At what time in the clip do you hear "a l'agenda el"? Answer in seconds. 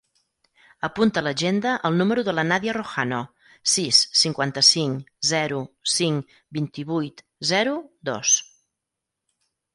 1.21-1.99